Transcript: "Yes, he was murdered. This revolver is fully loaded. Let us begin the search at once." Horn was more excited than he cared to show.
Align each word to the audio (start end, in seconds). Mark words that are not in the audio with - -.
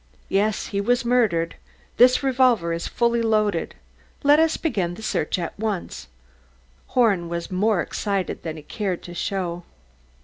"Yes, 0.29 0.69
he 0.73 0.81
was 0.81 1.05
murdered. 1.05 1.57
This 1.97 2.23
revolver 2.23 2.73
is 2.73 2.87
fully 2.87 3.21
loaded. 3.21 3.75
Let 4.23 4.39
us 4.39 4.57
begin 4.57 4.95
the 4.95 5.03
search 5.03 5.37
at 5.37 5.53
once." 5.59 6.07
Horn 6.97 7.29
was 7.29 7.51
more 7.51 7.81
excited 7.83 8.41
than 8.41 8.57
he 8.57 8.63
cared 8.63 9.03
to 9.03 9.13
show. 9.13 9.61